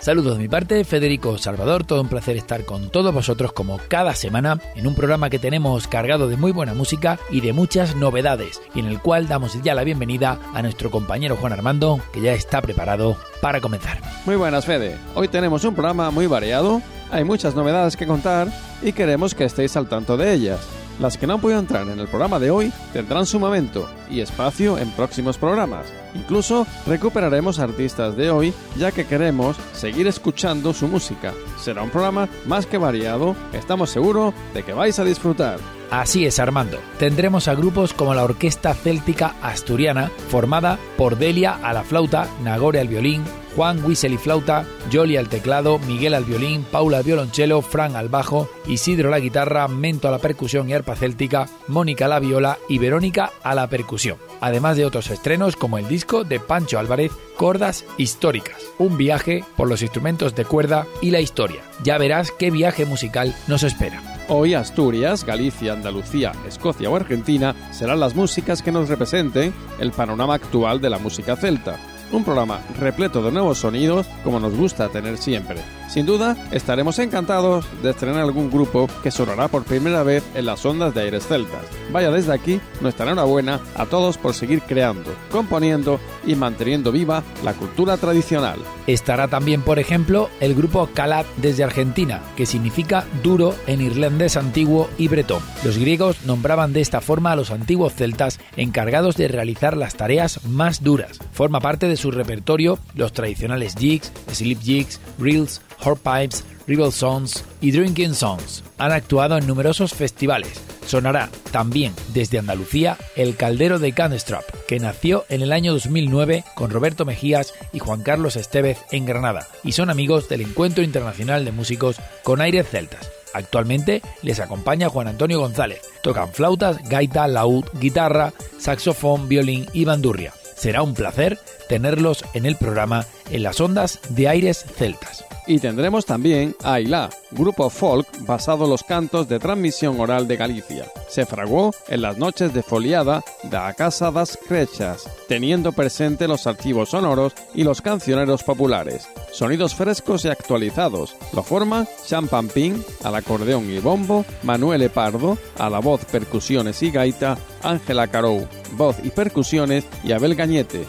[0.00, 4.14] Saludos de mi parte, Federico Salvador, todo un placer estar con todos vosotros como cada
[4.14, 8.62] semana en un programa que tenemos cargado de muy buena música y de muchas novedades
[8.76, 12.32] y en el cual damos ya la bienvenida a nuestro compañero Juan Armando que ya
[12.32, 14.00] está preparado para comenzar.
[14.24, 18.48] Muy buenas Fede, hoy tenemos un programa muy variado, hay muchas novedades que contar
[18.82, 20.60] y queremos que estéis al tanto de ellas.
[20.98, 24.78] Las que no podido entrar en el programa de hoy tendrán su momento y espacio
[24.78, 25.86] en próximos programas.
[26.14, 31.32] Incluso recuperaremos artistas de hoy ya que queremos seguir escuchando su música.
[31.60, 35.58] Será un programa más que variado, estamos seguros de que vais a disfrutar.
[35.90, 36.78] Así es, Armando.
[36.98, 42.80] Tendremos a grupos como la Orquesta Céltica Asturiana, formada por Delia a la flauta, Nagore
[42.80, 43.24] al violín,
[43.56, 48.08] Juan Whistle y flauta, Jolly al teclado, Miguel al violín, Paula al violonchelo, Fran al
[48.08, 52.58] bajo, Isidro la guitarra, Mento a la percusión y arpa céltica, Mónica a la viola
[52.68, 54.18] y Verónica a la percusión.
[54.40, 59.68] Además de otros estrenos como el disco de Pancho Álvarez, Cordas Históricas, un viaje por
[59.68, 61.62] los instrumentos de cuerda y la historia.
[61.82, 64.02] Ya verás qué viaje musical nos espera.
[64.28, 70.34] Hoy Asturias, Galicia, Andalucía, Escocia o Argentina serán las músicas que nos representen el panorama
[70.34, 71.78] actual de la música celta
[72.12, 75.58] un programa repleto de nuevos sonidos como nos gusta tener siempre.
[75.88, 80.64] Sin duda, estaremos encantados de estrenar algún grupo que sonará por primera vez en las
[80.66, 81.64] ondas de Aires Celtas.
[81.90, 87.54] Vaya desde aquí nuestra enhorabuena a todos por seguir creando, componiendo y manteniendo viva la
[87.54, 88.58] cultura tradicional.
[88.86, 94.88] Estará también, por ejemplo, el grupo Calat desde Argentina, que significa duro en irlandés antiguo
[94.98, 95.42] y bretón.
[95.64, 100.44] Los griegos nombraban de esta forma a los antiguos celtas encargados de realizar las tareas
[100.44, 101.18] más duras.
[101.32, 107.72] Forma parte de su repertorio los tradicionales jigs, slip jigs, reels, horpipes, rebel songs y
[107.72, 108.62] drinking songs.
[108.78, 110.60] Han actuado en numerosos festivales.
[110.86, 116.70] Sonará también desde Andalucía el Caldero de Candestrap, que nació en el año 2009 con
[116.70, 121.52] Roberto Mejías y Juan Carlos Estevez en Granada, y son amigos del Encuentro Internacional de
[121.52, 123.10] Músicos con aires celtas.
[123.34, 125.82] Actualmente les acompaña Juan Antonio González.
[126.02, 130.32] Tocan flautas, gaita, laúd, guitarra, saxofón, violín y bandurria.
[130.56, 135.24] Será un placer tenerlos en el programa en las ondas de aires celtas.
[135.48, 140.36] Y tendremos también a Ailá, grupo folk basado en los cantos de transmisión oral de
[140.36, 140.84] Galicia.
[141.08, 146.46] Se fraguó en las noches de foliada de la Casa das Crechas, teniendo presente los
[146.46, 149.08] archivos sonoros y los cancioneros populares.
[149.32, 151.16] Sonidos frescos y actualizados.
[151.32, 157.38] Lo forman Champampín al acordeón y bombo, Manuel Pardo a la voz, percusiones y gaita,
[157.62, 160.84] Ángela Carou, voz y percusiones y Abel Gañete,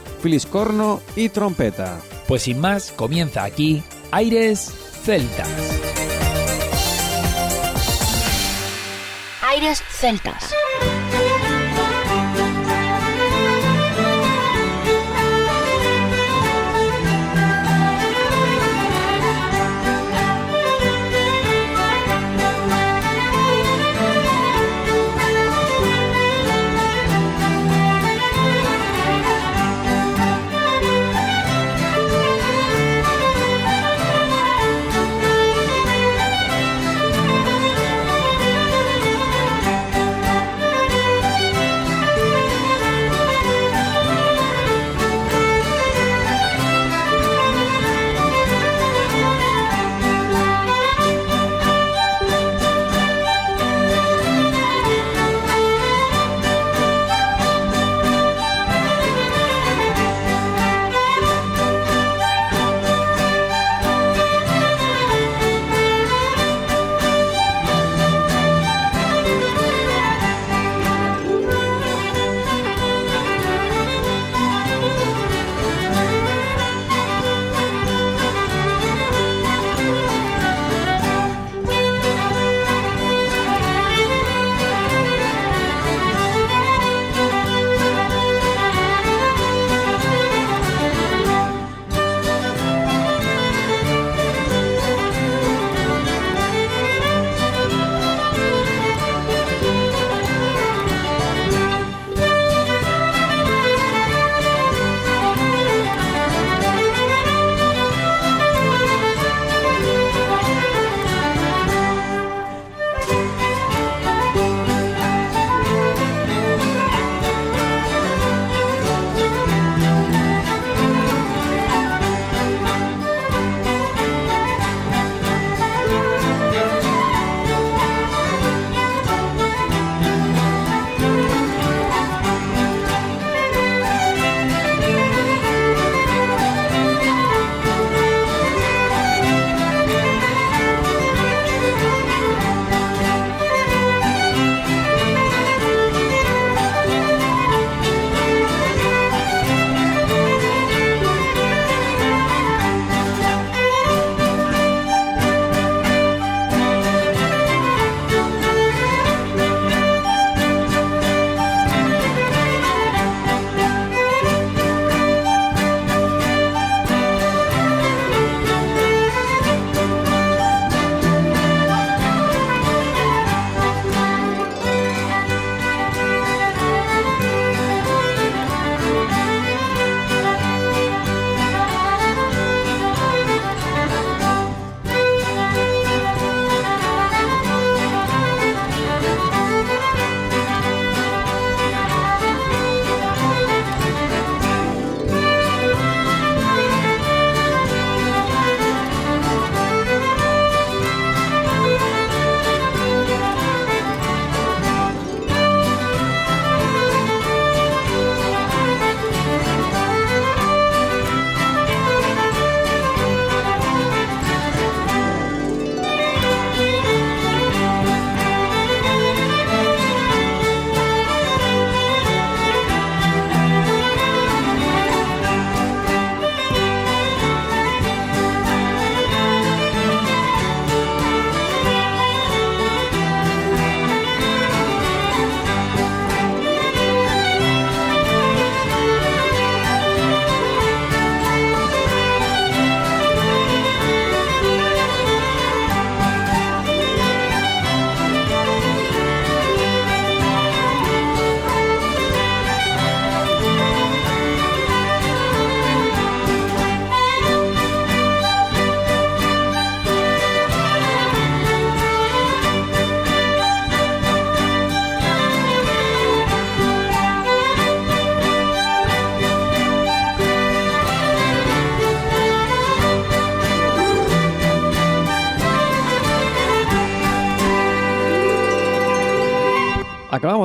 [1.16, 2.00] y trompeta.
[2.28, 3.82] Pues sin más, comienza aquí
[4.12, 4.72] Aires
[5.04, 5.50] Celtas.
[9.42, 10.54] Aires Celtas.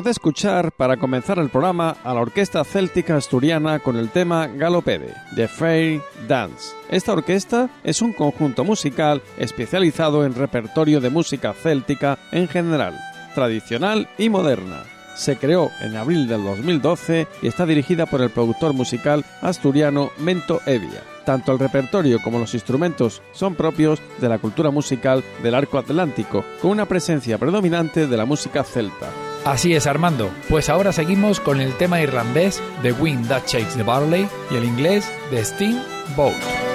[0.04, 5.14] De escuchar para comenzar el programa a la Orquesta Céltica Asturiana con el tema Galopede,
[5.34, 6.74] de Fair Dance.
[6.90, 12.98] Esta orquesta es un conjunto musical especializado en repertorio de música céltica en general,
[13.34, 14.93] tradicional y moderna.
[15.14, 20.60] Se creó en abril del 2012 y está dirigida por el productor musical asturiano Mento
[20.66, 21.02] Evia.
[21.24, 26.44] Tanto el repertorio como los instrumentos son propios de la cultura musical del arco atlántico,
[26.60, 29.08] con una presencia predominante de la música celta.
[29.44, 30.30] Así es, Armando.
[30.48, 34.64] Pues ahora seguimos con el tema irlandés The Wind That Shakes the Barley y el
[34.64, 35.82] inglés The Steam
[36.16, 36.73] Boat.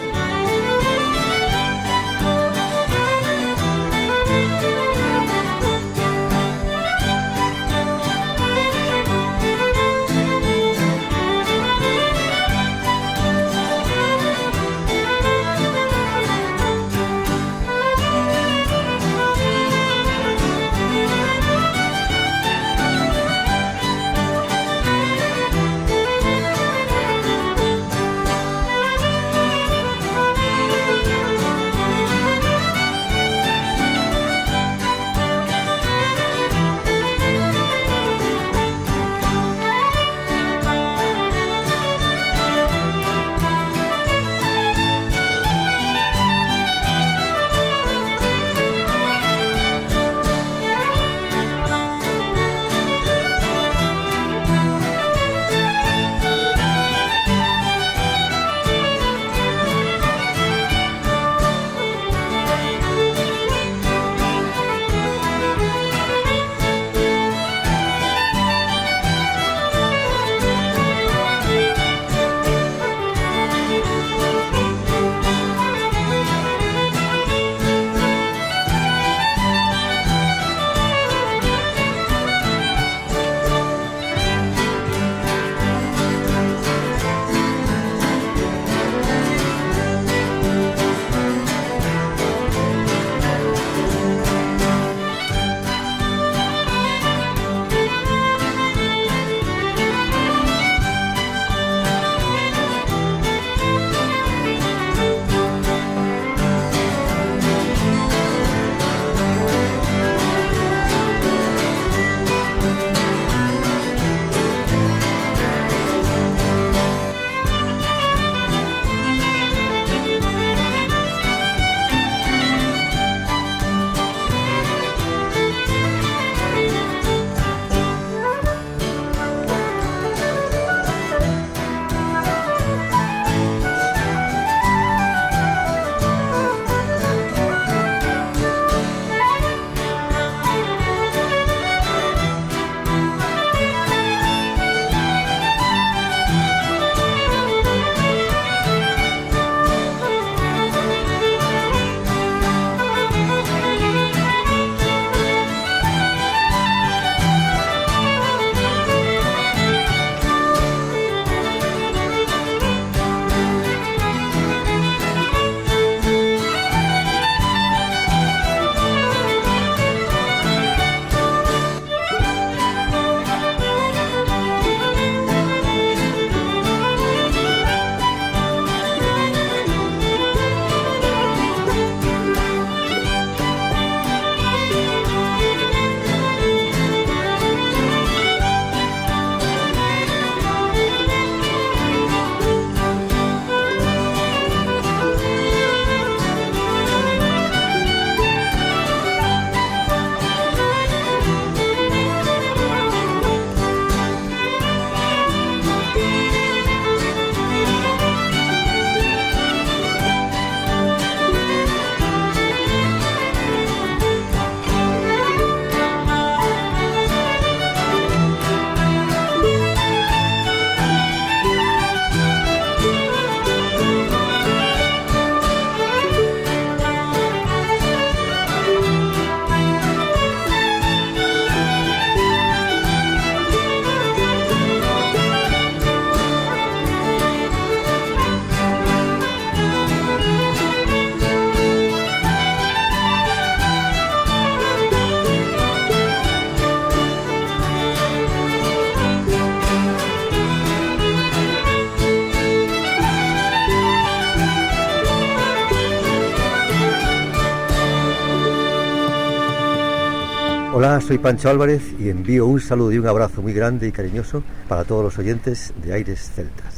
[261.00, 264.85] Soy Pancho Álvarez y envío un saludo y un abrazo muy grande y cariñoso para
[264.85, 266.77] todos los oyentes de Aires Celtas.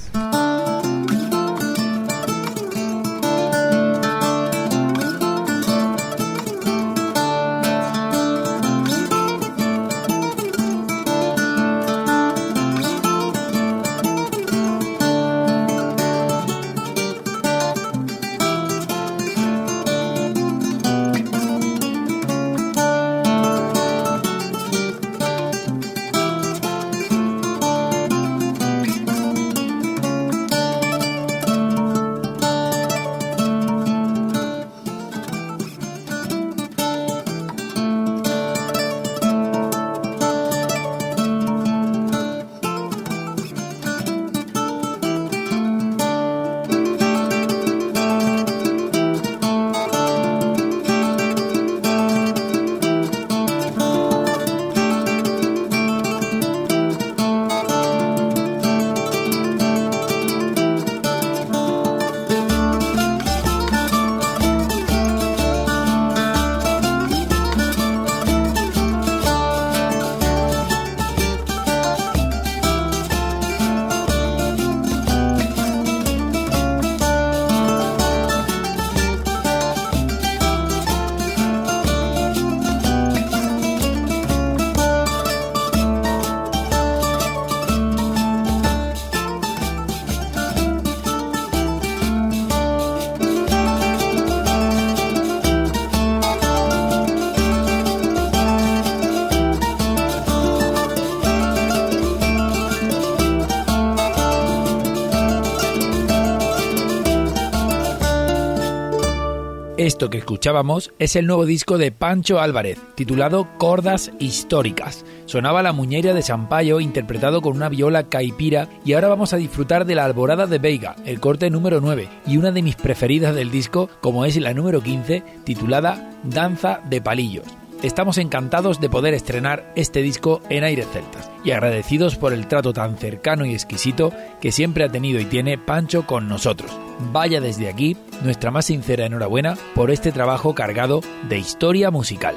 [110.09, 115.05] Que escuchábamos es el nuevo disco de Pancho Álvarez, titulado Cordas Históricas.
[115.27, 119.85] Sonaba la muñeira de Sampaio interpretado con una viola caipira y ahora vamos a disfrutar
[119.85, 123.51] de la Alborada de Veiga, el corte número 9, y una de mis preferidas del
[123.51, 127.60] disco, como es la número 15, titulada Danza de Palillos.
[127.83, 132.75] Estamos encantados de poder estrenar este disco en Aires Celtas y agradecidos por el trato
[132.75, 136.71] tan cercano y exquisito que siempre ha tenido y tiene Pancho con nosotros.
[137.11, 142.37] Vaya desde aquí nuestra más sincera enhorabuena por este trabajo cargado de historia musical.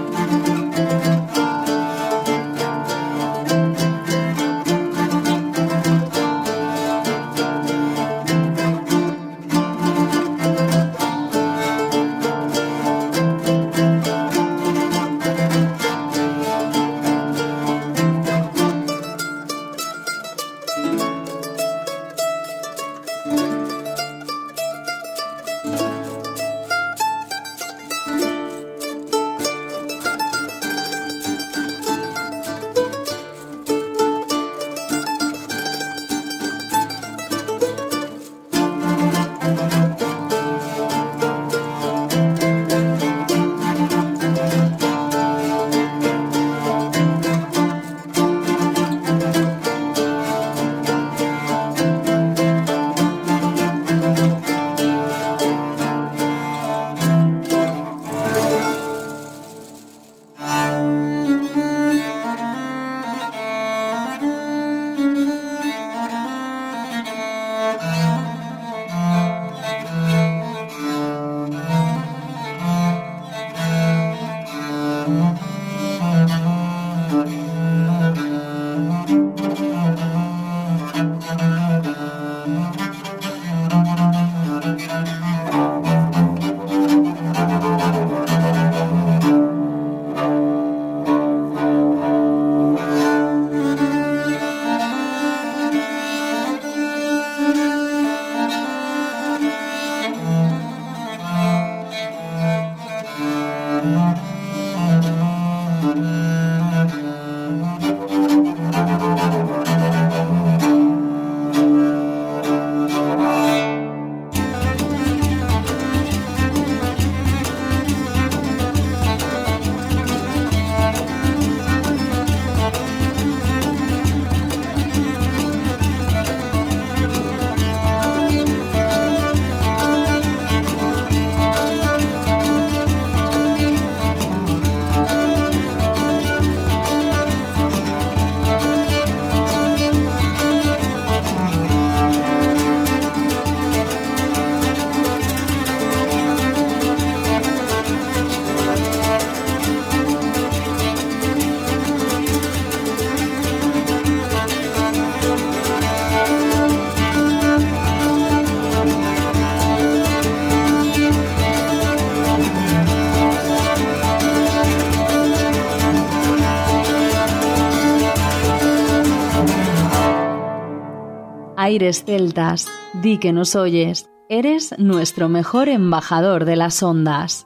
[171.63, 172.67] Aires Celtas,
[173.03, 177.45] di que nos oyes, eres nuestro mejor embajador de las ondas.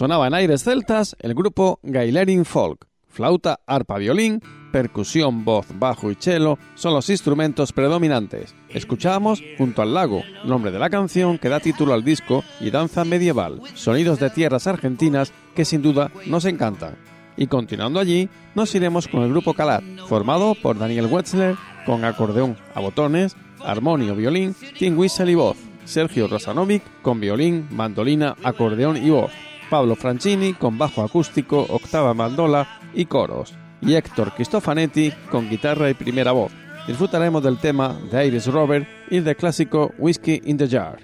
[0.00, 2.86] Sonaba en aires celtas el grupo Gailerin Folk.
[3.06, 4.40] Flauta, arpa, violín,
[4.72, 8.54] percusión, voz, bajo y cello son los instrumentos predominantes.
[8.70, 13.04] Escuchamos Junto al lago, nombre de la canción que da título al disco y danza
[13.04, 16.96] medieval, sonidos de tierras argentinas que sin duda nos encantan.
[17.36, 22.56] Y continuando allí, nos iremos con el grupo Calat, formado por Daniel Wetzler con acordeón
[22.74, 29.10] a botones, armonio, violín, Tim Whistle y voz, Sergio Rosanovic con violín, mandolina, acordeón y
[29.10, 29.30] voz,
[29.70, 35.94] Pablo Francini con bajo acústico, octava mandola y coros, y Héctor Cristofanetti con guitarra y
[35.94, 36.52] primera voz.
[36.86, 40.98] Disfrutaremos del tema de Iris Robert y del clásico Whiskey in the Jar.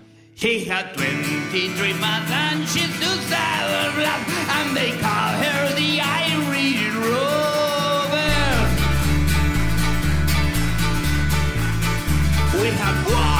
[0.68, 4.26] Had 23 months and she's her the.
[12.66, 13.35] We have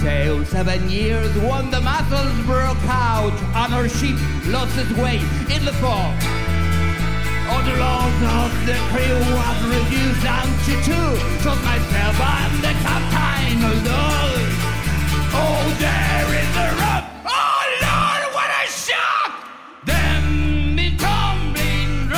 [0.00, 5.16] sailed seven years when the muscles broke out and her sheep lost its way
[5.54, 6.14] in the fog.
[7.50, 11.10] All the long of the crew was reduced down to two,
[11.42, 14.50] just myself and the captain alone.
[15.32, 17.04] Oh, there in the room!
[17.26, 19.30] Oh, Lord, what a shock!
[19.84, 22.08] Them in tumbling.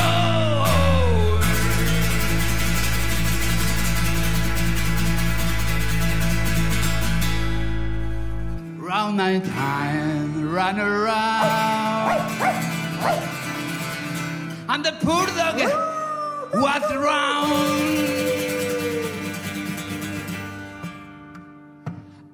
[8.79, 10.02] Round nine time
[10.53, 12.21] run around.
[14.69, 15.59] And the poor dog
[16.55, 18.13] was drowned.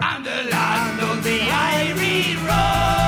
[0.01, 3.08] And the land of the Irish road.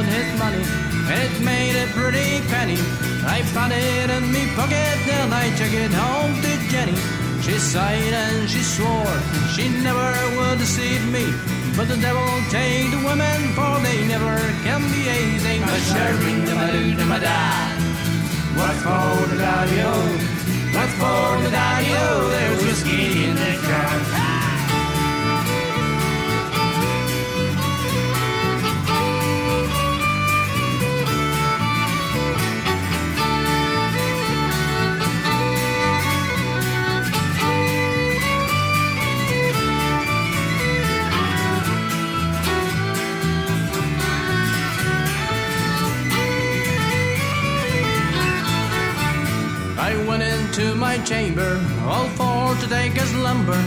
[0.00, 0.64] Out his money,
[1.12, 2.80] and it made a pretty penny.
[3.36, 6.96] I found it in me pocket, and I took it home to Jenny.
[7.42, 9.18] She sighed and she swore
[9.52, 11.26] she never would deceive me.
[11.76, 15.58] But the devil take the women, for they never can be easy.
[15.68, 16.46] The sharing
[16.96, 17.40] the mada.
[18.56, 19.92] What's for the daddy-o?
[20.76, 22.28] What's for the daddy-o?
[22.30, 24.29] There's whiskey in the jar.
[51.00, 53.60] My chamber, all for to take as lumber.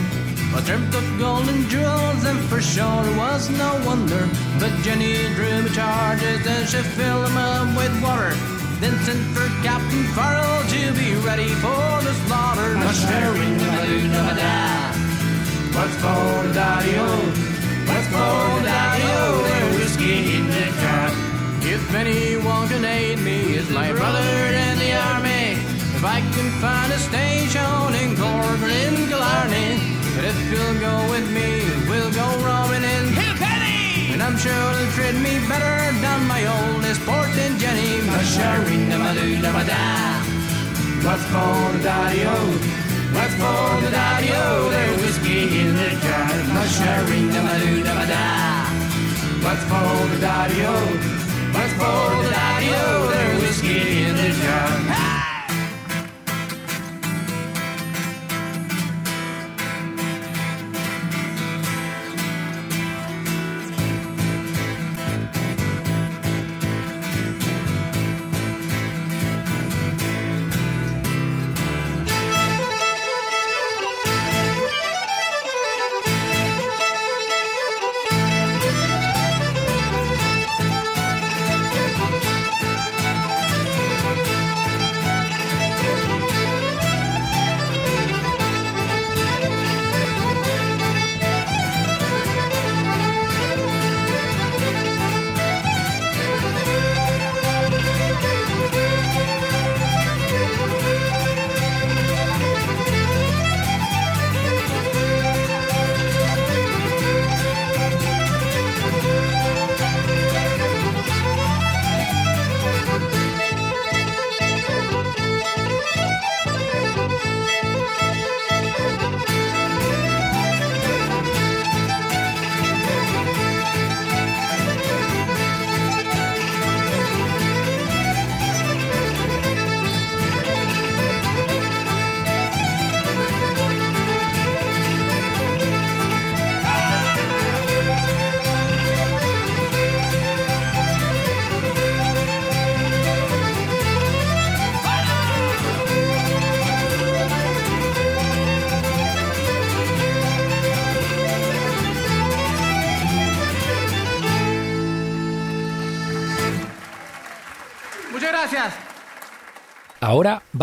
[0.55, 4.29] I dreamt of gold and jewels, and for sure it was no wonder.
[4.59, 8.34] But Jenny drew me charges, and she filled them up with water.
[8.81, 12.73] Then sent for Captain Farrell to be ready for the slaughter.
[12.73, 14.53] The sharing the maduna mada.
[15.75, 17.09] What's for the daddy-o?
[17.89, 19.43] What's for the daddy-o?
[19.47, 21.09] There's whiskey in the jar.
[21.65, 24.29] If anyone can aid me, it's my brother
[24.65, 25.62] in the army.
[26.03, 29.79] If I can find a station in Cork or in Killarney,
[30.11, 34.11] but if you'll go with me, we'll go roaming in Kilkenny.
[34.11, 38.03] And I'm sure they'll treat me better than my oldest port in Jenny.
[38.03, 39.79] The maduna mada.
[41.07, 42.35] What's for the daddy-o?
[43.15, 44.69] What's for the daddy-o?
[44.75, 46.27] There's whiskey in the jar.
[46.35, 48.27] The maduna mada.
[49.39, 50.75] What's for the daddy-o?
[51.55, 53.07] What's for the daddy-o?
[53.07, 54.92] There's whiskey in the jar.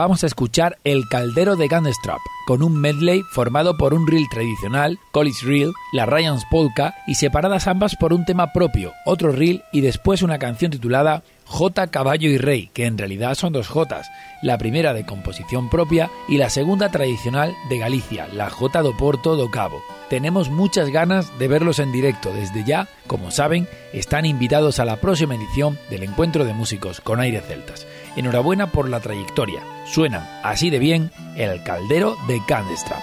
[0.01, 4.99] Vamos a escuchar El Caldero de Gunstrap, con un medley formado por un reel tradicional,
[5.13, 9.83] College Reel, la Ryan's Polka, y separadas ambas por un tema propio, otro reel y
[9.83, 14.09] después una canción titulada J, Caballo y Rey, que en realidad son dos Jotas,
[14.41, 19.37] la primera de composición propia y la segunda tradicional de Galicia, la J do Porto
[19.37, 19.83] do Cabo.
[20.09, 24.97] Tenemos muchas ganas de verlos en directo desde ya, como saben, están invitados a la
[24.97, 27.87] próxima edición del Encuentro de Músicos con Aire Celtas.
[28.17, 29.63] Enhorabuena por la trayectoria.
[29.87, 33.03] Suenan así de bien el caldero de Candestrap.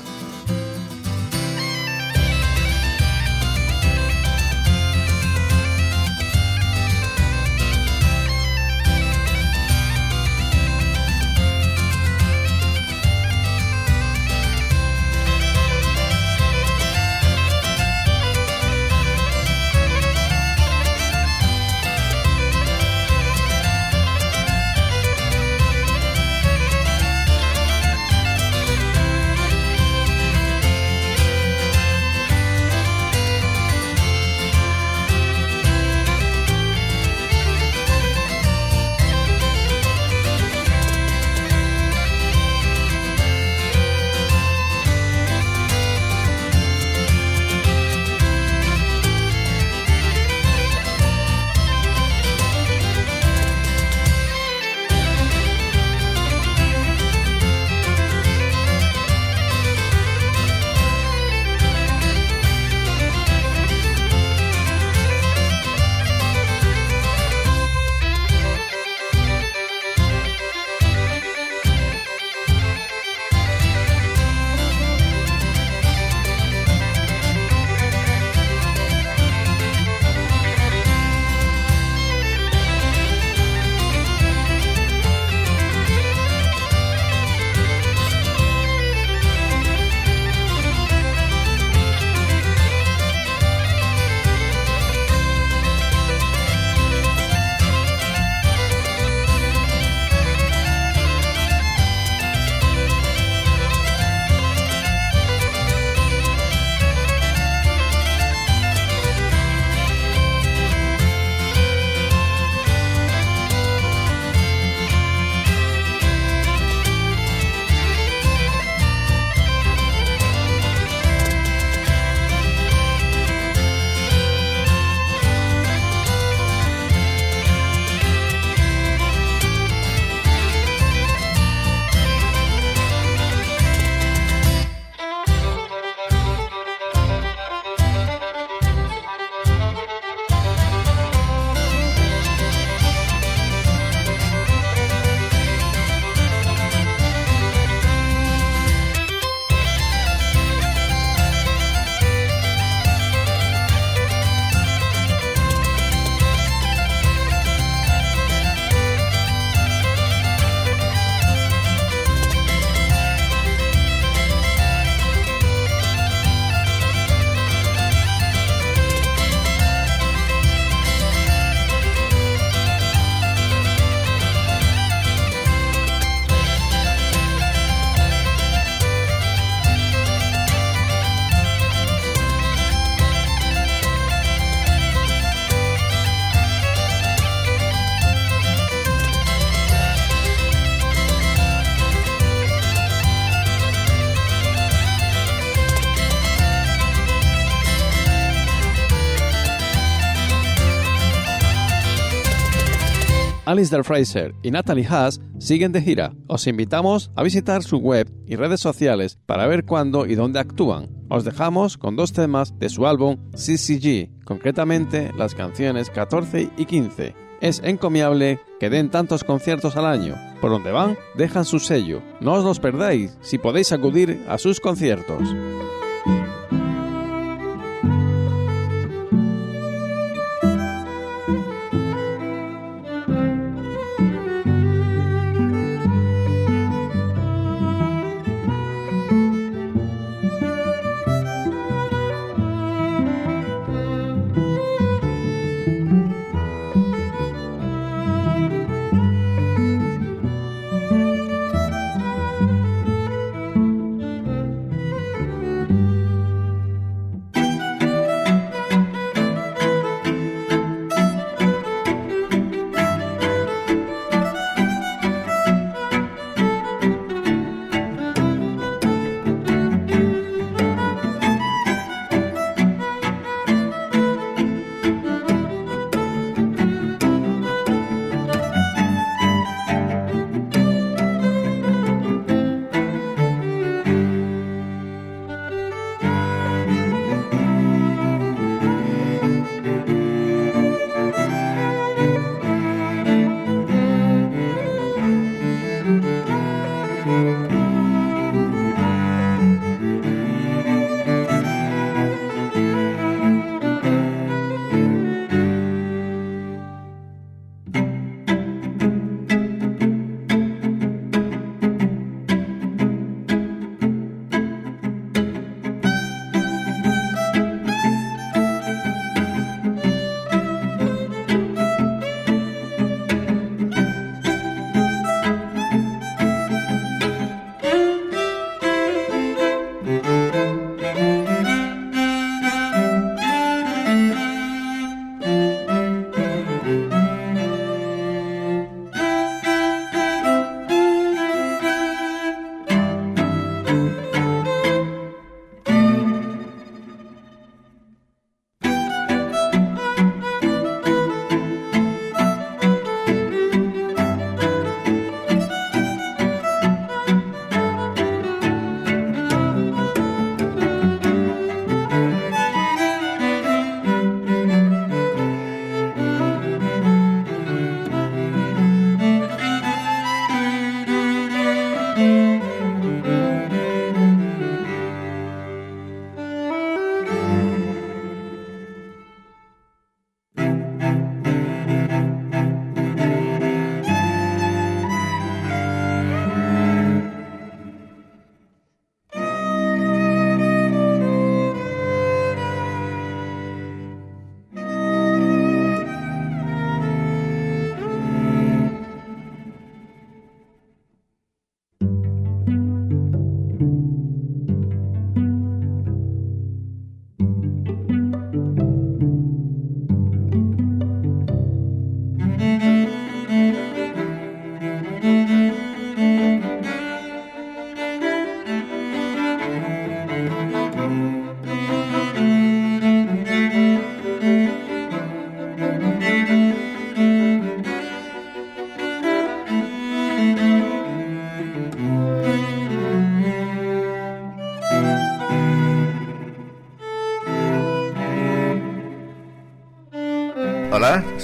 [203.61, 206.15] Alistair Fraser y Natalie Haas siguen de gira.
[206.25, 210.89] Os invitamos a visitar su web y redes sociales para ver cuándo y dónde actúan.
[211.09, 217.13] Os dejamos con dos temas de su álbum CCG, concretamente las canciones 14 y 15.
[217.39, 220.15] Es encomiable que den tantos conciertos al año.
[220.41, 222.01] Por donde van, dejan su sello.
[222.19, 225.21] No os los perdáis si podéis acudir a sus conciertos.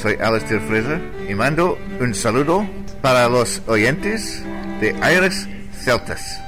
[0.02, 2.66] Soy Alistair Fraser y mando un saludo
[3.02, 4.44] para los oyentes
[4.80, 6.40] de Aires Celtas.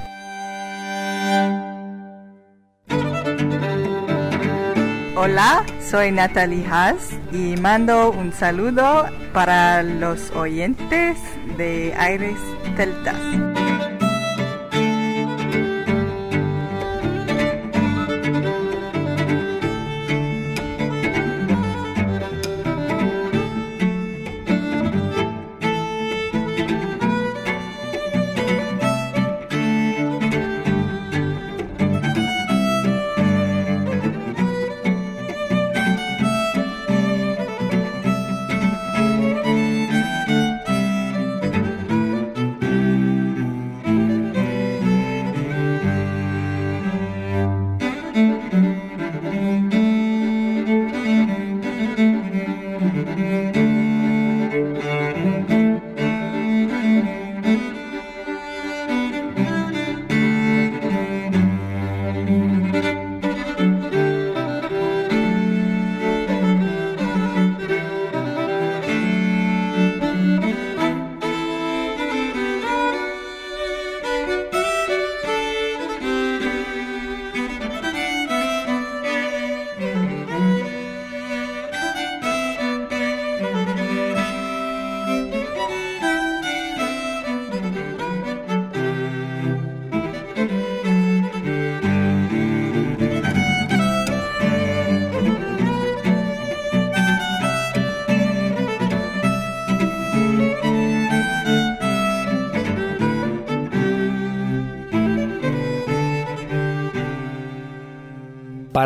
[5.15, 11.17] Hola, soy Natalie Haas y mando un saludo para los oyentes
[11.57, 12.37] de Aires
[12.77, 13.58] Celtas.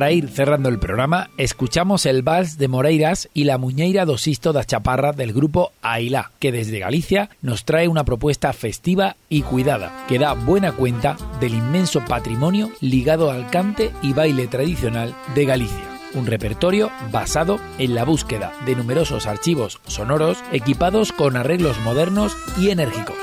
[0.04, 4.52] Para ir cerrando el programa, escuchamos el vals de Moreiras y la Muñeira do Sisto
[4.52, 10.04] da Chaparra del grupo Ailá, que desde Galicia nos trae una propuesta festiva y cuidada,
[10.10, 15.88] que da buena cuenta del inmenso patrimonio ligado al cante y baile tradicional de Galicia
[16.16, 22.70] un repertorio basado en la búsqueda de numerosos archivos sonoros equipados con arreglos modernos y
[22.70, 23.16] enérgicos.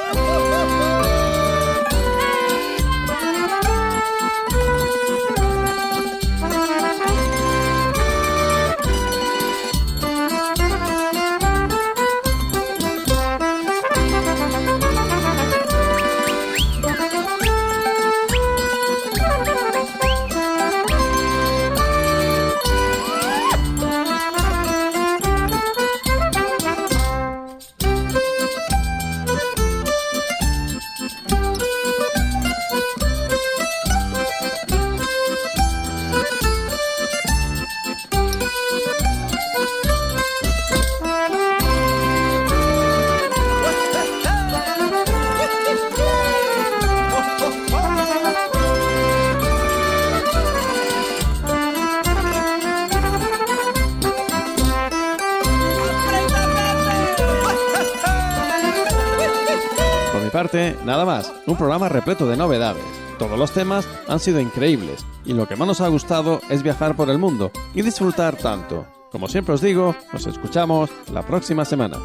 [60.84, 62.82] Nada más, un programa repleto de novedades.
[63.18, 66.96] Todos los temas han sido increíbles y lo que más nos ha gustado es viajar
[66.96, 68.86] por el mundo y disfrutar tanto.
[69.12, 71.98] Como siempre os digo, nos escuchamos la próxima semana.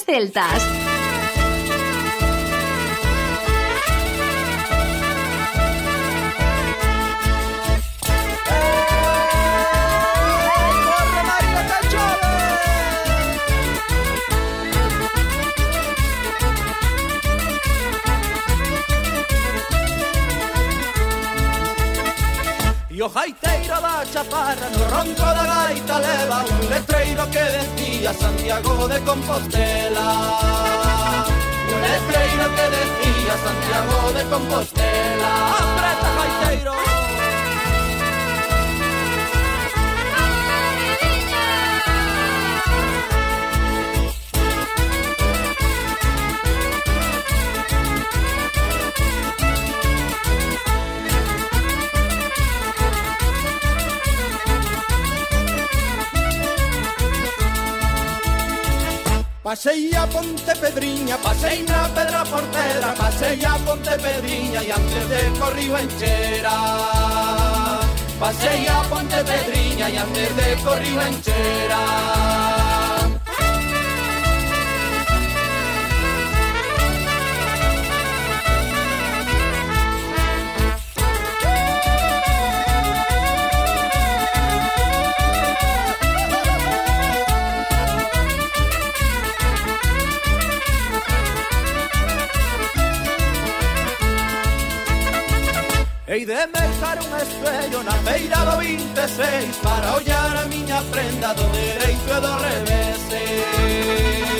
[0.04, 0.64] Celtas.
[22.92, 23.69] E o jaiteiro da
[24.12, 30.08] chaparra no ronco da gaita leva un letreiro que decía Santiago de Compostela.
[31.74, 35.32] Un letreiro que decía Santiago de Compostela.
[35.60, 36.89] ¡Apreta, gaiteiro.
[59.50, 65.40] Pasei a Ponte Pedriña, pasei na Pedra Portera, pasei a Ponte Pedriña e antes de
[65.40, 66.54] Corrigo Enchera.
[68.20, 72.59] Pasei a Ponte Pedriña e antes de Corrigo Enchera.
[96.12, 101.44] Hei de mercar un espello na feira do 26 Para ollar a miña prenda do
[101.50, 104.39] dereito e do revés.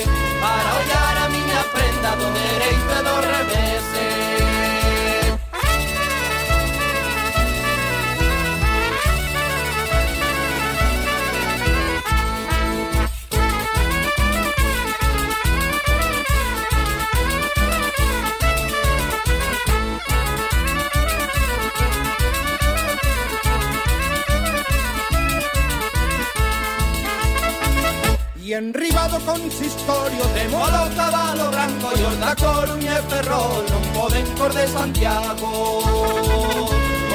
[32.30, 35.50] Da Coruña e Ferrol non poden cor de Santiago.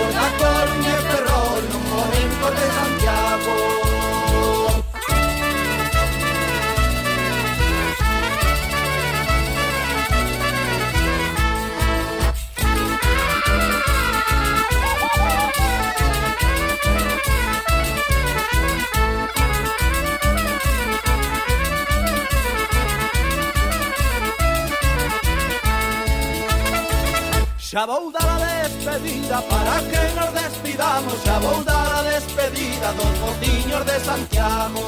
[0.01, 3.74] Os da Coruña e Ferrol non poden cor de Santiago
[27.75, 31.21] Xa vou dar a despedida para que nos despidamos.
[31.25, 34.83] Xa vou dar a despedida dos botiños de Santiago.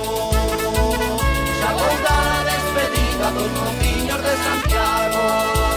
[1.60, 5.76] Xa vou dar a despedida dos botiños de Santiago